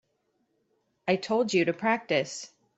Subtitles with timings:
[1.07, 2.51] I told you to practice.